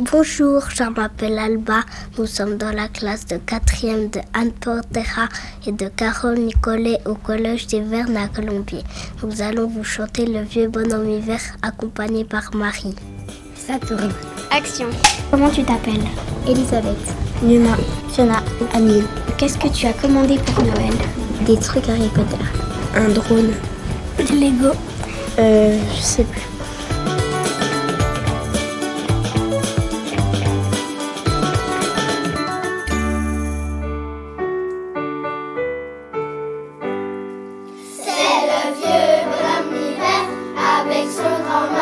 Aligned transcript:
Bonjour, 0.00 0.62
je 0.74 0.82
m'appelle 0.84 1.38
Alba. 1.38 1.80
Nous 2.16 2.24
sommes 2.24 2.56
dans 2.56 2.72
la 2.72 2.88
classe 2.88 3.26
de 3.26 3.36
4e 3.36 4.10
de 4.10 4.20
Anne 4.32 4.50
Portera 4.52 5.28
et 5.66 5.72
de 5.72 5.88
Carole 5.88 6.38
Nicolet 6.38 6.96
au 7.04 7.14
Collège 7.14 7.66
des 7.66 7.82
Vernes 7.82 8.16
à 8.16 8.26
Colombier. 8.28 8.82
Nous 9.22 9.42
allons 9.42 9.66
vous 9.66 9.84
chanter 9.84 10.24
Le 10.24 10.40
vieux 10.40 10.68
bonhomme 10.68 11.10
hiver 11.10 11.38
accompagné 11.60 12.24
par 12.24 12.54
Marie. 12.54 12.94
Saturne. 13.54 14.10
Action. 14.50 14.86
Comment 15.30 15.50
tu 15.50 15.64
t'appelles? 15.64 16.00
Elisabeth. 16.48 16.96
Numa. 17.42 17.76
Fiona. 18.08 18.42
Anil. 18.72 19.04
Qu'est-ce 19.36 19.58
que 19.58 19.68
tu 19.68 19.86
as 19.86 19.92
commandé 19.92 20.38
pour 20.38 20.64
Noël? 20.64 20.94
Des 21.44 21.58
trucs 21.58 21.90
Harry 21.90 22.08
Potter. 22.14 22.42
Un 22.94 23.10
drone. 23.10 23.52
Des 24.16 24.24
Lego. 24.24 24.74
Euh, 25.38 25.78
je 25.94 26.00
sais 26.00 26.24
plus. 26.24 26.40
circle. 41.22 41.79